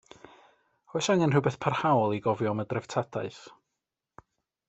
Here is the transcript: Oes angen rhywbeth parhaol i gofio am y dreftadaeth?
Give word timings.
Oes 0.99 1.09
angen 1.13 1.33
rhywbeth 1.35 1.57
parhaol 1.65 2.15
i 2.19 2.23
gofio 2.27 2.55
am 2.55 2.63
y 2.65 2.67
dreftadaeth? 2.73 3.39